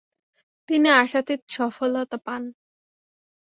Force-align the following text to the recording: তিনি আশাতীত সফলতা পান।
তিনি 0.69 0.89
আশাতীত 1.01 1.41
সফলতা 1.49 2.17
পান। 2.25 2.43